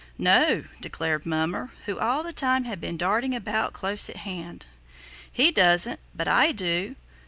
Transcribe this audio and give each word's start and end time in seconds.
"No," 0.17 0.63
declared 0.79 1.27
Mummer, 1.27 1.69
who 1.85 1.99
all 1.99 2.23
the 2.23 2.33
time 2.33 2.63
had 2.63 2.81
been 2.81 2.97
darting 2.97 3.35
about 3.35 3.71
close 3.73 4.09
at 4.09 4.15
hand. 4.17 4.65
"He 5.31 5.51
doesn't, 5.51 5.99
but 6.15 6.27
I 6.27 6.51
do. 6.53 6.95